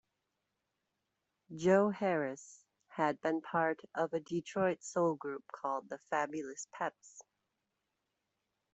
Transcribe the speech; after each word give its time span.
Joe 1.55 1.91
Harris 1.91 2.65
had 2.87 3.21
been 3.21 3.39
part 3.39 3.79
of 3.93 4.13
a 4.13 4.19
Detroit 4.19 4.81
soul 4.83 5.13
group 5.13 5.43
called 5.53 5.89
The 5.89 5.99
Fabulous 6.09 6.65
Peps. 6.73 7.21